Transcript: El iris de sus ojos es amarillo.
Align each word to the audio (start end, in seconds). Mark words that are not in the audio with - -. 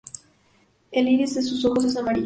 El 0.91 1.07
iris 1.09 1.35
de 1.35 1.43
sus 1.43 1.63
ojos 1.63 1.85
es 1.85 1.95
amarillo. 1.95 2.19